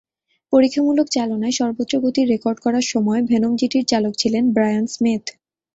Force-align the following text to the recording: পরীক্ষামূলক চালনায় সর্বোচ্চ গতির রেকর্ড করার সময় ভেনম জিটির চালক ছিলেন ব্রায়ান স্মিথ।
পরীক্ষামূলক 0.53 1.07
চালনায় 1.11 1.57
সর্বোচ্চ 1.59 1.93
গতির 2.03 2.29
রেকর্ড 2.29 2.57
করার 2.59 2.85
সময় 2.91 3.21
ভেনম 3.29 3.53
জিটির 3.55 3.85
চালক 3.91 4.13
ছিলেন 4.21 4.43
ব্রায়ান 4.55 4.85
স্মিথ। 4.87 5.23